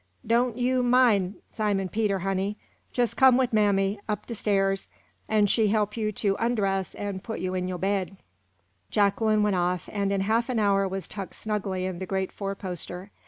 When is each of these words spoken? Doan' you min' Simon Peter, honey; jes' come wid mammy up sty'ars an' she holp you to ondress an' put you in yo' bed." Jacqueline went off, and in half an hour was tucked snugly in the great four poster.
Doan' 0.25 0.57
you 0.57 0.81
min' 0.81 1.35
Simon 1.51 1.87
Peter, 1.87 2.17
honey; 2.17 2.57
jes' 2.95 3.13
come 3.13 3.37
wid 3.37 3.53
mammy 3.53 3.99
up 4.09 4.25
sty'ars 4.25 4.87
an' 5.29 5.45
she 5.45 5.67
holp 5.69 5.95
you 5.95 6.11
to 6.13 6.35
ondress 6.39 6.95
an' 6.95 7.19
put 7.19 7.39
you 7.39 7.53
in 7.53 7.67
yo' 7.67 7.77
bed." 7.77 8.17
Jacqueline 8.89 9.43
went 9.43 9.57
off, 9.57 9.87
and 9.93 10.11
in 10.11 10.21
half 10.21 10.49
an 10.49 10.57
hour 10.57 10.87
was 10.87 11.07
tucked 11.07 11.35
snugly 11.35 11.85
in 11.85 11.99
the 11.99 12.07
great 12.07 12.31
four 12.31 12.55
poster. 12.55 13.11